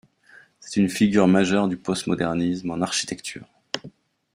[0.59, 3.45] C'est une figure majeure du postmodernisme en architecture.